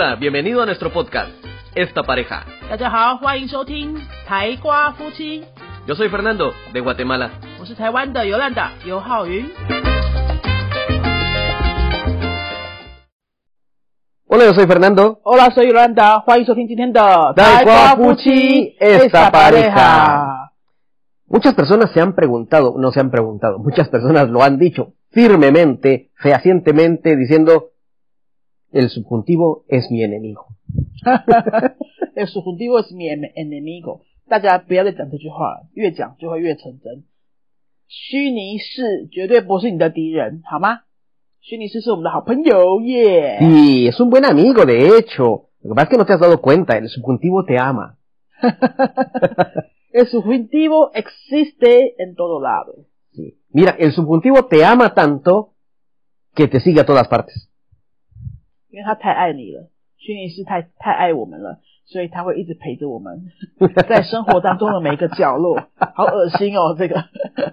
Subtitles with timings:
[0.00, 1.28] Hola, bienvenido a nuestro podcast,
[1.74, 2.46] Esta Pareja.
[5.88, 7.32] Yo soy Fernando, de Guatemala.
[14.28, 15.18] Hola, yo soy Fernando.
[15.24, 16.22] Hola, soy Yolanda.
[18.78, 20.52] Esta Pareja.
[21.26, 26.12] Muchas personas se han preguntado, no se han preguntado, muchas personas lo han dicho firmemente,
[26.14, 27.70] fehacientemente, diciendo
[28.71, 30.47] el subjuntivo es mi enemigo.
[32.15, 37.03] El subjuntivo es mi enemigo，大家不要再讲这句话了，越讲就会越成真。
[37.87, 40.81] 虚拟是绝对不是你的敌人，好吗？
[41.41, 43.37] 虚拟是是我们的好朋友耶。
[43.41, 45.49] Y es un buen amigo, de hecho.
[45.61, 47.97] Lo que pasa es que no te has dado cuenta, el subjuntivo te ama.
[49.91, 52.85] El subjuntivo existe en todo lado。
[53.11, 53.37] Sí.
[53.51, 55.53] Mira, el subjuntivo te ama tanto
[56.33, 57.46] que te sigue a todas partes.
[58.70, 59.68] 因为他太爱你了，
[59.98, 63.26] 虚拟是太太爱我们了，所以他会一直陪着我们，
[63.88, 65.68] 在生活当中的每一个角落。
[65.94, 67.04] 好恶心哦，这个。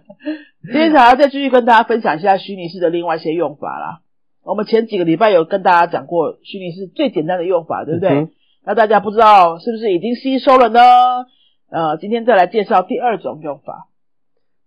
[0.63, 4.01] 今天想要再继续跟大家分享一下虚拟式的另外一些用法啦。
[4.43, 8.09] 我们前几个礼拜有跟大家讲过虚拟式最简单的用法，对不对？
[8.09, 8.31] 嗯
[8.67, 10.81] 那大家不知道是不是已经吸收了呢？
[11.69, 13.89] 呃，今天再来介绍第二种用法。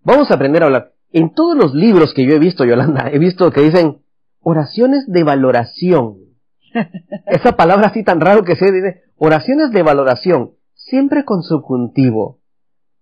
[0.05, 0.91] Vamos a aprender a hablar.
[1.13, 3.99] En todos los libros que yo he visto, Yolanda, he visto que dicen
[4.41, 6.28] oraciones de valoración.
[7.28, 12.40] Esa palabra así tan raro que se dice, oraciones de valoración, siempre con subjuntivo.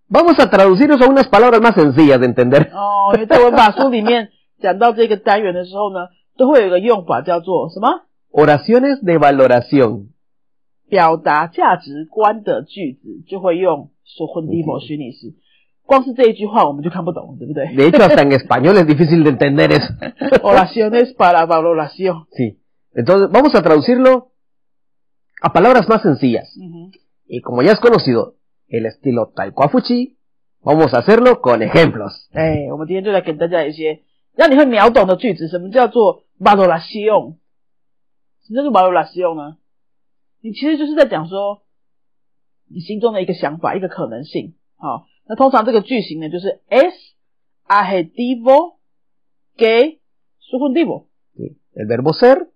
[0.09, 2.69] Vamos a traducir eso a unas palabras más sencillas de entender.
[2.73, 8.02] 哦，因为在文法书里面讲到这个单元的时候呢，都会有一个用法叫做什么？
[8.31, 10.08] Oraciones de valoración.
[10.89, 15.36] 表达价值观的句子就会用 subjuntivo 虚拟式。
[15.86, 19.94] 光是这一句话我们就看不懂，对不对 De hecho, hasta en español es difícil de entender eso.
[20.44, 22.25] Oraciones para valoración。
[22.31, 22.59] Sí.
[22.95, 24.31] Entonces, vamos a traducirlo
[25.41, 26.50] a palabras más sencillas.
[26.58, 26.91] 嗯哼，
[27.27, 28.36] Y como ya has conocido
[28.67, 30.17] el estilo Taekwafuchi,
[30.61, 32.27] vamos a hacerlo con ejemplos.
[32.33, 34.04] 哎，我们今天就来给大家一些
[34.36, 35.48] 让你会秒懂的句子。
[35.48, 37.37] 什么叫做 valoración？
[38.43, 39.58] 什么叫做 valoración 呢？
[40.42, 41.64] 你其实就是在讲说
[42.67, 44.55] 你心中的一个想法，一个可能性。
[44.76, 46.93] 好，那通常这个句型呢，就是 es
[47.67, 48.80] adjetivo
[49.55, 49.99] que
[50.52, 51.08] subjuntivo。
[51.36, 51.58] Sí.
[51.73, 52.49] El verbo ser,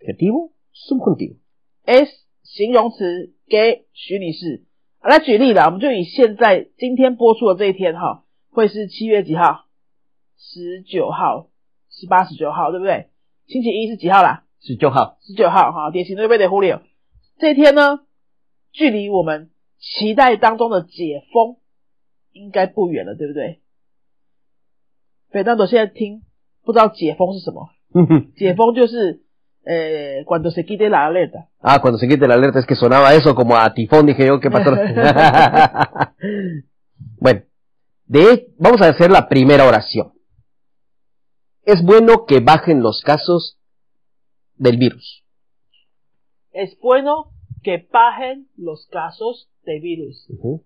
[0.00, 1.36] Adjetivo, subjuntivo.
[1.84, 2.10] s
[2.42, 4.64] 形容词给虚拟式。
[4.98, 9.66] 好来举例啦，我们就以现在今天播出的这一天哈，会是七月几号？
[10.36, 11.50] 十九号、
[11.90, 13.08] 十八、十九号，对不对？
[13.46, 14.44] 星期一是几号啦？
[14.60, 15.18] 十九号。
[15.20, 16.80] 十九号哈，典型的被得忽略。
[17.38, 18.00] 这一天呢，
[18.72, 21.56] 距离我们期待当中的解封
[22.32, 23.60] 应该不远了，对不对？
[25.30, 26.22] 北大朵现在听
[26.64, 27.68] 不知道解封是什么？
[28.36, 29.22] 解封就是
[29.69, 31.49] 呃，cuando se quite la alerta。
[31.61, 34.39] ah, cuando se quite la alerta es que sonaba eso como a tifón, dije yo,
[34.39, 34.71] ¿qué pasó?
[37.17, 37.41] bueno,
[38.05, 40.13] de, vamos a hacer la primera oración.
[41.63, 43.57] Es bueno que bajen los casos
[44.55, 45.23] del virus.
[46.51, 47.31] es bueno
[47.63, 50.63] que bajen los casos de virus， Ujú.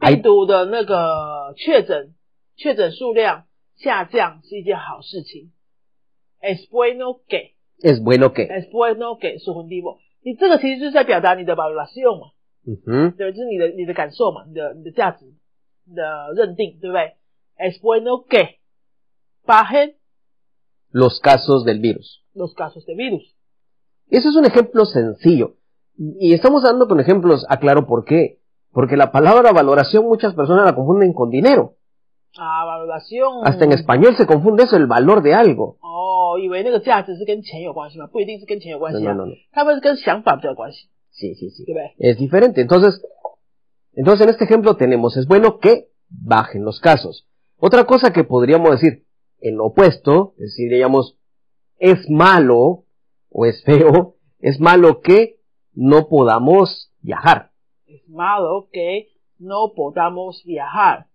[0.00, 2.12] 病毒的那个确诊
[2.56, 3.46] 确诊数量
[3.76, 5.52] 下降是一件好事情。
[6.40, 8.42] es bueno que Es bueno que.
[8.44, 12.32] es bueno que subjuntivo，你这个其实就是在表达你的 valoración 嘛，
[12.64, 13.16] Ujú.
[13.16, 15.26] 对，就是你的你的感受嘛，你的你的价值，
[15.84, 17.14] 你的认定，对不对？
[17.58, 18.60] es bueno que
[19.46, 19.94] bajen
[20.90, 22.22] Los casos del virus.
[22.34, 23.34] los casos de virus。
[24.10, 25.56] Ese es un ejemplo sencillo.
[25.96, 28.40] Y estamos dando con ejemplos, aclaro por qué.
[28.72, 31.76] Porque la palabra valoración muchas personas la confunden con dinero.
[32.38, 35.78] 啊，valoración， Hasta en español se confunde eso, el valor de algo.
[36.36, 38.06] 哦，以为那个价值是跟钱有关系吗？
[38.06, 39.34] 不一定是跟钱有关 No, 系啊 no, no, no.
[39.52, 41.64] 他们是跟想法比较有关系， Sí, sí, sí.
[41.64, 42.12] 对不对？
[42.12, 42.60] Es diferente.
[42.60, 43.00] Entonces,
[43.94, 47.26] entonces en este ejemplo tenemos, es bueno que bajen los casos.
[47.58, 49.04] Otra cosa que podríamos decir,
[49.40, 51.16] en lo opuesto, es decir, diríamos,
[51.78, 52.84] es malo
[53.30, 55.36] o es feo, es malo que
[55.74, 57.50] no podamos viajar.
[57.86, 59.08] Es malo que
[59.38, 61.06] no podamos viajar，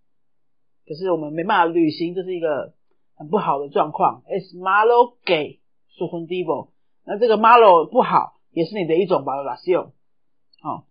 [0.85, 2.73] 可是我们没办法旅行，这是一个
[3.15, 4.23] 很不好的状况。
[4.27, 5.59] Es malo que
[5.97, 6.69] subjuntivo，
[7.05, 9.91] 那这个 malo 不好，也是你的一种 valoración。
[10.63, 10.83] 哦，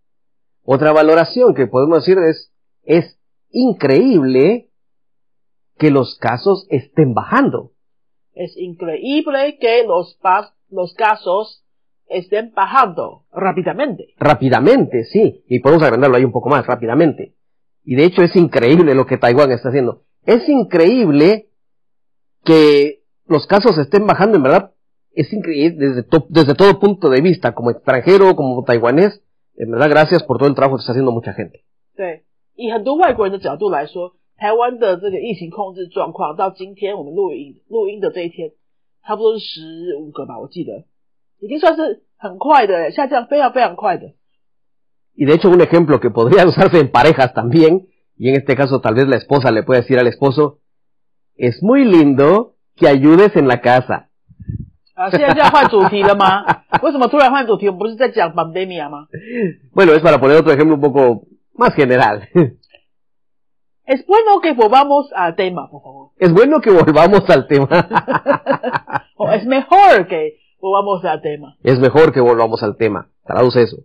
[0.63, 2.51] Otra valoración que podemos decir es,
[2.83, 3.19] es
[3.51, 4.69] increíble
[5.77, 7.71] que los casos estén bajando.
[8.37, 11.65] es increíble que los, pas- los casos
[12.07, 14.13] estén bajando rápidamente.
[14.17, 15.43] Rápidamente, sí.
[15.47, 17.35] Y podemos agrandarlo ahí un poco más, rápidamente.
[17.83, 20.03] Y de hecho es increíble lo que Taiwán está haciendo.
[20.23, 21.49] Es increíble
[22.43, 24.71] que los casos estén bajando, en verdad,
[25.13, 29.21] es increíble desde, to- desde todo punto de vista, como extranjero, como taiwanés,
[29.55, 31.63] en verdad gracias por todo el trabajo que está haciendo mucha gente.
[31.95, 32.23] 对，
[32.55, 38.51] 以很多外国人的角度来说，台湾的这个疫情控制状况到今天我们录音录音的这一天，
[39.03, 40.85] 差不多是十五个吧，我记得，
[41.39, 44.13] 已经算是很快的，下降非常非常快的。
[45.15, 48.79] Y de hecho un ejemplo que podría usarse en parejas también, y en este caso
[48.79, 50.59] tal vez la esposa le puede decir al esposo,
[51.35, 54.07] es muy lindo que ayudes en la casa.
[54.95, 56.43] 啊，现在就要换主题了吗？
[56.81, 57.67] 为什么突然换主题？
[57.67, 59.07] 我们不是在讲 pandemia 吗
[59.73, 62.27] Bueno, es para poner otro ejemplo un poco más general.
[63.85, 66.11] ？Es bueno que volvamos al tema, por favor.
[66.17, 67.67] Es bueno que volvamos al tema.
[69.15, 71.55] o es mejor que volvamos al tema.
[71.63, 73.09] es mejor que volvamos al tema.
[73.23, 73.77] Traduce eso.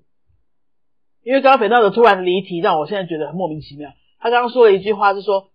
[1.23, 3.91] 因为刚刚斐纳德突然离题，让我现在觉得很莫名其妙。
[4.19, 5.51] 他刚刚说了一句话是说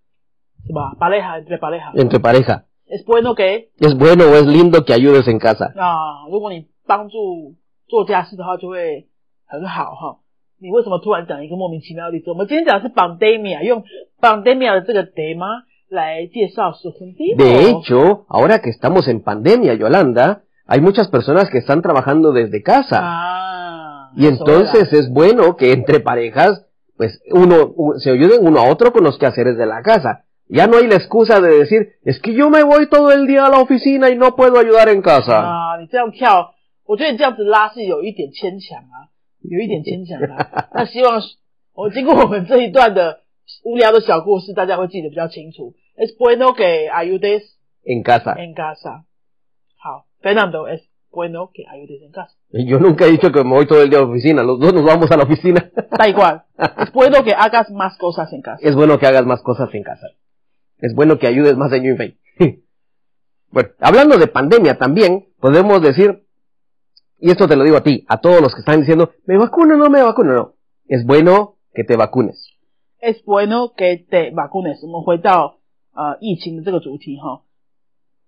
[0.68, 0.96] 什么？
[1.00, 2.64] 巴雷哈对巴雷哈 Entre pareja.
[2.90, 5.74] es bueno que Es bueno o es lindo que ayudes en casa.
[5.76, 7.56] 啊，如果你帮助
[7.88, 9.08] 做家事的话，就会
[9.46, 10.18] 很好哈。
[10.60, 12.30] 你为什么突然讲一个莫名其妙的例子？
[12.32, 13.84] 我们今天讲的是 pandemia，用
[14.20, 17.38] pandemia 的这个 tema 来介绍su sentido。
[17.38, 22.62] De hecho, ahora que estamos en pandemia, Yolanda, hay muchas personas que están trabajando desde
[22.64, 23.00] casa.
[23.02, 26.66] 啊， Y entonces es bueno que entre parejas,
[26.98, 30.24] pues uno u- se ayuden uno a otro con los quehaceres de la casa.
[30.50, 33.48] Ya no hay la excusa de decir, es que yo me voy todo el día
[33.48, 35.42] a la oficina y no puedo ayudar en casa.
[35.42, 36.54] 啊，你这样跳，
[36.86, 39.12] 我觉得你这样子拉是有一点牵强啊，
[39.42, 40.70] 有一点牵强啊。
[40.74, 41.22] 那希望
[41.74, 43.24] 我经过我们这一段的
[43.66, 45.74] 无聊的小故事，大家会记得比较清楚。
[45.98, 47.44] Es bueno que ayudes
[47.84, 48.36] En casa.
[48.38, 49.04] en casa。
[49.84, 50.82] 好，Fernando es
[51.12, 52.32] bueno que ayudes en casa。
[52.52, 54.44] Yo nunca he dicho que me voy todo el día a la oficina.
[54.44, 55.72] Los dos nos vamos a la oficina.
[55.98, 56.44] da igual.
[56.58, 58.60] Es bueno que hagas más cosas en casa.
[58.62, 60.08] es bueno que hagas más cosas en casa.
[60.82, 62.18] Es bueno que ayudes más en Yunfei.
[63.52, 66.26] bueno, hablando de pandemia también, podemos decir,
[67.20, 69.76] y esto te lo digo a ti, a todos los que están diciendo, me vacuno,
[69.76, 70.54] no me vacuno, no.
[70.88, 72.52] Es bueno que te vacunes.
[73.00, 74.84] Es bueno que te vacunes。
[74.84, 75.58] 我们回到
[75.94, 77.42] 呃疫情的这个主题哈，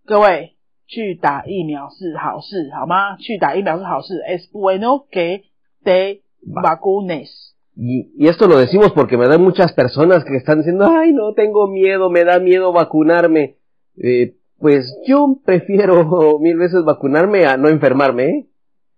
[0.06, 3.18] 各位去打疫苗是好事，好吗？
[3.18, 4.22] 去打疫苗是好事。
[4.28, 5.44] Es bueno que
[5.84, 7.30] te vacunes。
[7.76, 11.34] Y, y esto lo decimos porque me dan muchas personas que están diciendo, ay, no
[11.34, 13.56] tengo miedo, me da miedo vacunarme.
[13.96, 18.46] Eh, pues yo prefiero mil veces vacunarme a no enfermarme, ¿eh?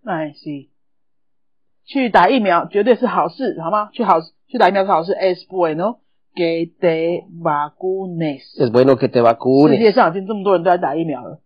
[0.03, 0.69] 哎，是，
[1.85, 3.89] 去打疫苗绝对是好事，好吗？
[3.93, 5.13] 去好去打疫苗是好事。
[5.13, 5.99] Es bueno
[6.33, 8.41] que te vacunes。
[8.57, 9.77] Es bueno que te 世 vacunes.
[9.77, 11.39] 界上已经这么多人都在打疫苗了。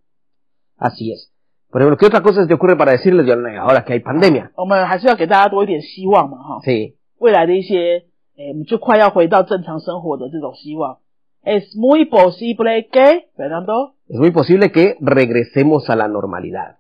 [0.77, 1.29] Así es.
[1.69, 4.51] Por ejemplo, ¿qué otra cosa se te ocurre para decirles, Yolanda, ahora que hay pandemia?
[4.55, 6.61] 我们还是要给大家多一点希望嘛，哈。
[6.63, 6.95] Sí.
[7.20, 8.04] 未来的一些，
[8.36, 10.98] 诶，我们就快要回到正常生活的这种希望。
[11.44, 16.78] Es muy posible que Fernando Es muy posible que regresemos a la normalidad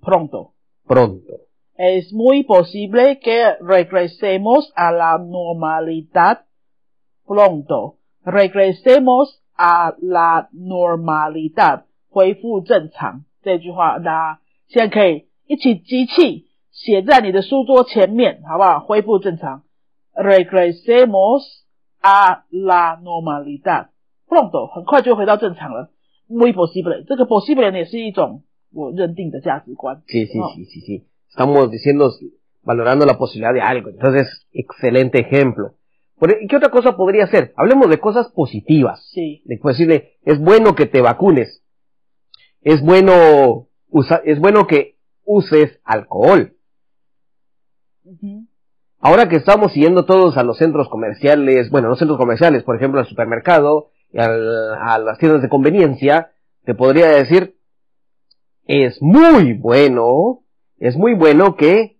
[0.00, 0.52] pronto.
[0.86, 1.40] pronto.
[1.76, 6.44] Es muy posible que regresemos a la normalidad
[7.26, 7.96] pronto.
[8.24, 13.24] Regresemos a la normalidad，恢复正常。
[13.42, 18.80] 这句话大家现在可以一起集气写在你的书桌前面，好不好？
[18.80, 19.62] 恢复正常。
[20.19, 21.65] Regresemos
[22.01, 23.89] a la normalidad
[24.27, 25.91] pronto，很快就回到正常了。
[26.27, 28.43] Muy posible，这个 posible 呢也是一种
[28.73, 30.01] 我认定的价值观。
[30.07, 30.49] Sí, sí, No.
[30.55, 31.07] sí, sí, sí.
[31.29, 32.11] Estamos diciendo,
[32.63, 33.89] valorando la posibilidad de algo.
[33.89, 35.75] Entonces, excelente ejemplo.
[36.17, 37.53] Por- e, ¿Qué otra cosa podría ser?
[37.57, 39.05] Hablemos de cosas positivas.
[39.13, 41.61] Sí， De decirle, es bueno que te vacunes.
[42.61, 44.95] Es bueno, usa- es bueno que
[45.25, 46.53] uses alcohol.
[48.05, 48.38] 嗯哼。
[48.99, 52.99] Ahora que estamos siguiendo todos a los centros comerciales, bueno, los centros comerciales, por ejemplo,
[52.99, 56.31] al supermercado, y al- a las tiendas de conveniencia,
[56.63, 57.55] te podría decir,
[58.65, 60.41] es muy bueno,
[60.77, 61.97] es muy bueno que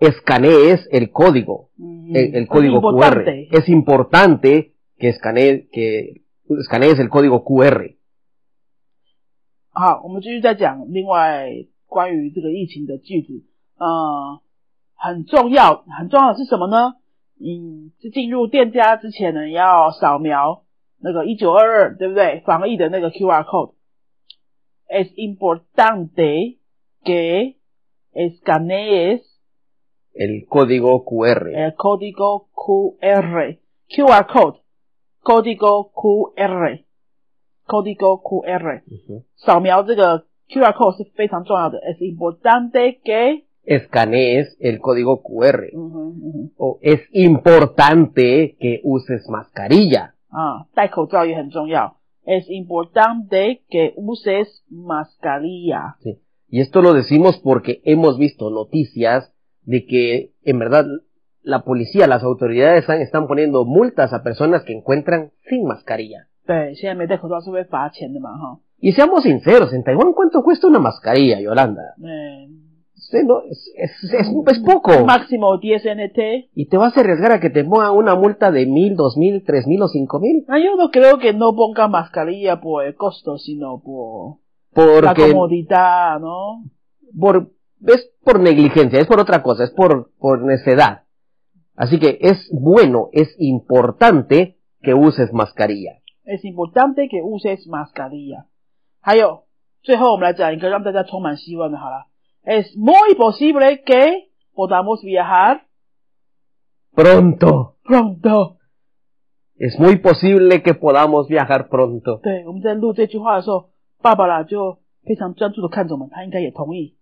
[0.00, 3.20] escanees el código, Mm, el, el es código QR.
[3.22, 3.48] importante.
[3.52, 6.22] Es importante que escanees, que
[6.58, 7.94] escanees el código QR.
[9.70, 11.46] 好，我们继续再讲另外
[11.86, 13.44] 关于这个疫情的句子。
[13.76, 14.40] 呃，
[15.03, 16.95] 很重要，很重要的是什么呢？
[17.39, 20.63] 嗯，是进入店家之前呢，要扫描
[21.01, 22.41] 那个一九二二，对不对？
[22.45, 23.73] 防疫的那个 QR code。
[24.87, 26.59] Es importante
[27.03, 27.55] que
[28.13, 29.21] escanees
[30.15, 31.49] El código QR.
[31.53, 33.57] el código QR.
[33.89, 34.59] QR code.
[35.23, 36.85] Código QR.
[37.65, 38.83] Código QR.
[38.85, 39.23] Ujú.
[39.37, 41.79] 扫描这个 QR code 是非常重要的。
[41.79, 45.67] Es importante que escanees el código QR.
[46.57, 50.15] O es importante que uses mascarilla.
[50.31, 50.65] Ah,
[52.25, 55.95] es importante que uses mascarilla.
[56.01, 56.19] Sí.
[56.49, 60.85] Y esto lo decimos porque hemos visto noticias de que en verdad
[61.41, 66.27] la policía, las autoridades están, están poniendo multas a personas que encuentran sin mascarilla.
[68.79, 71.95] Y seamos sinceros, en Taiwán, ¿cuánto cuesta una mascarilla, Yolanda?
[72.05, 72.49] Eh,
[73.02, 75.04] Sí, no, es, es, es, es poco.
[75.06, 76.50] máximo 10 NT.
[76.54, 79.44] Y te vas a arriesgar a que te pongan una multa de mil, dos mil,
[79.46, 80.44] tres mil o cinco mil.
[80.48, 84.38] Ah, yo no creo que no ponga mascarilla por el costo, sino por
[85.02, 86.64] la Porque, comodidad, ¿no?
[87.18, 87.52] por,
[87.86, 91.04] es por negligencia, es por otra cosa, es por, por necedad.
[91.76, 96.00] Así que es bueno, es importante que uses mascarilla.
[96.24, 98.46] Es importante que uses mascarilla.
[99.00, 99.44] 还有，
[99.82, 102.06] 最后我们来讲一个让大家充满希望的，好了。
[102.44, 105.66] Es muy posible que podamos viajar
[106.94, 107.76] Pronto.
[107.84, 108.56] pronto。
[109.56, 112.20] Es muy posible que podamos viajar pronto.
[112.22, 113.70] 对，我们在录这句话的时候，
[114.00, 116.96] 爸爸啦就非常专注的看着我们，他应该也同意。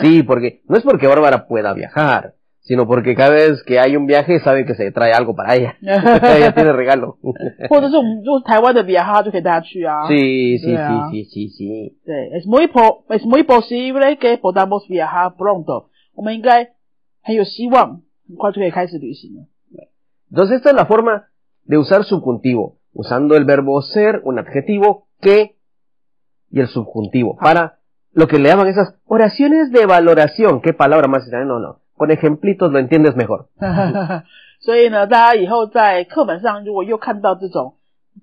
[0.00, 4.05] Sí, porque no es porque Bárbara pueda viajar, sino porque cada vez que hay un
[4.05, 5.77] viaje sabe que se trae algo para ella.
[5.81, 7.17] ella tiene regalo.
[10.07, 10.75] sí, sí,
[11.11, 11.99] sí, sí, sí,
[12.33, 15.89] Es muy, po es muy posible que podamos viajar pronto.
[20.29, 21.29] Entonces esta es la forma
[21.63, 25.55] de usar subjuntivo, usando el verbo ser, un adjetivo, que
[26.51, 27.79] y el subjuntivo, para
[28.11, 30.61] lo que le llaman esas oraciones de valoración.
[30.61, 31.27] ¿Qué palabra más?
[31.27, 31.79] No, no.
[31.99, 33.47] Con ejemplitos lo entiendes mejor.
[34.61, 37.75] 所以呢，大家以后在课本上如果又看到这种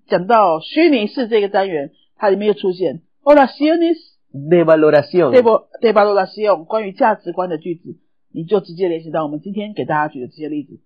[0.07, 3.97] 讲到虚拟式这个单元，它里面又出现 oraciones
[4.33, 5.31] De valoración.
[5.31, 7.99] de vo- de valoración 关于价值观的句子，
[8.33, 10.81] 你就直接联系到我们今天给大家举的这些例子。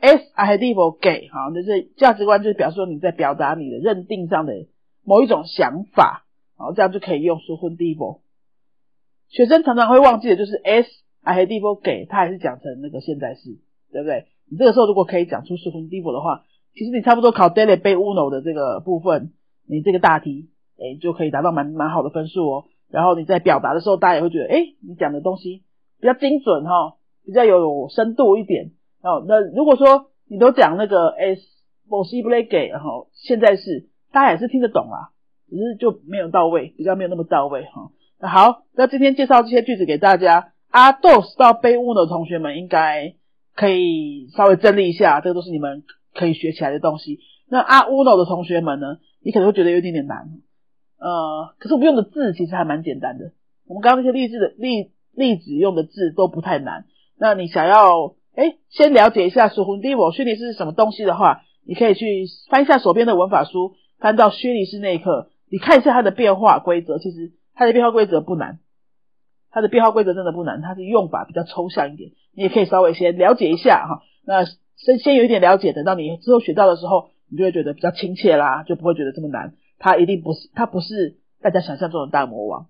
[0.00, 4.52] S adjetivo 给，好，就是价值观，就是表示说你在表达你的认定上的
[5.02, 6.26] 某一种想法，
[6.58, 8.20] 好，这样就可以用 subjuntivo。
[9.28, 10.60] 学生常常会忘记的就是
[11.24, 13.58] S adjetivo 给，它还是讲成那个现在式，
[13.90, 14.26] 对不对？
[14.50, 19.32] 你这个时候如果可以讲出 subjuntivo 的话，其实你差不多考 daily 背 uno 的这个部分，
[19.66, 22.64] 你这个大题，哎，就可以达到蛮蛮好的分数哦。
[22.90, 25.62] 然后你在表达的时候，大家也会觉得，哎，你讲的东西
[26.00, 28.72] 比较精准哈、比较有深度一点。
[29.02, 31.40] 哦，那如果说你都讲那个 s
[31.88, 35.10] possible 给，然后现在是大家也是听得懂啦，
[35.48, 37.90] 只是就没有到位，比较没有那么到位哈、
[38.20, 43.14] 那好，那今天介绍这些句子给大家，阿 dos 到背乌的同学们应该
[43.54, 47.20] 可以稍微整理一下，这个都是你们可以学起来的东西。
[47.48, 50.30] 那阿乌诺的同学们呢，你可能会觉得有点点难，
[50.98, 53.30] 呃，可是我们用的字其实还蛮简单的。
[53.68, 56.86] 我们刚刚那些例子的例例子用的字都不太难。
[57.16, 66.98] 那你想要哎先了解一下属魂地我虚拟式是什么东西的话，你可以去翻一下手边的文法书，翻到虚拟式那一课，你看一下它的变化规则。
[66.98, 68.58] 其实它的变化规则不难，
[69.54, 74.02] 它的变化规则真的不难，它的用法比较抽象一点，你也可以稍微先了解一下哈。
[74.26, 74.44] 那
[74.76, 79.54] 先先有一点了解，等到你之后学到的时候，你就会觉得比较亲切啦，就不会觉得这么难。
[79.78, 82.66] 它一定不是，它不是大家想象中的大魔王，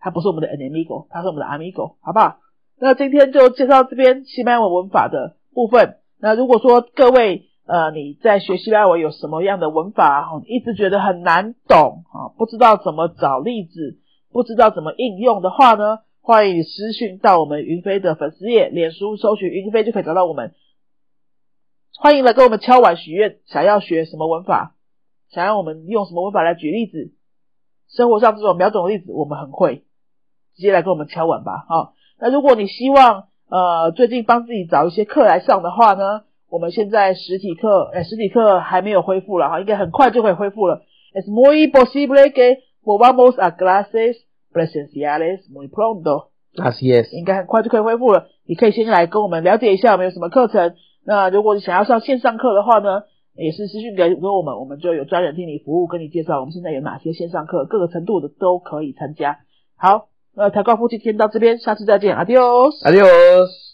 [0.00, 2.38] 它不是我们的 enemigo，它是我们的 amigo，好不好？
[2.80, 5.98] 那今天就介绍这边西班牙文文法的部分。
[6.18, 13.98] 那如果说各位呃你在学西班牙文有什么样的文法哈，一直觉得很难懂啊，不知道怎么找例子，
[14.34, 20.54] 不知道怎么应用的话呢，欢迎你私讯到我们云飞的粉丝页，脸书搜寻云飞就可以找到我们。
[21.96, 24.74] 欢迎来跟我们敲碗许愿，想要学什么文法，
[25.30, 27.12] 想要我们用什么文法来举例子，
[27.88, 29.84] 生活上这种秒懂的例子我们很会，
[30.56, 40.82] 直接来跟我们敲碗吧，哈、那如果你希望呃最近帮自己找一些课来上的话呢，我们现在实体课，哎，实体课还没有恢复了哈，应该很快就可以恢复了。
[41.12, 44.16] Es muy posible que volvamos a clases
[44.54, 47.10] presenciales muy pronto，Así es.
[47.12, 48.28] 应该很快就可以恢复了。
[48.46, 50.76] 你可以先来跟我们了解一下我们有什么课程。
[51.04, 53.02] 那如果你想要上线上课的话呢，
[53.36, 59.40] 也是私信给给我们，我们就有专人替你服务，跟你介绍我们现在有哪些线上课，各个程度的都可以参加。
[59.76, 62.80] 好，那台高夫妻今天到这边，下次再见，Adios。
[62.84, 63.73] Adiós.